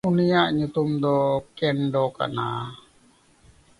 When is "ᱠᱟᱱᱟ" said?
2.17-2.45